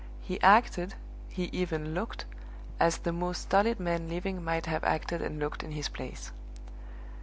[0.19, 0.95] He acted,
[1.29, 2.25] he even looked,
[2.79, 6.31] as the most stolid man living might have acted and looked in his place.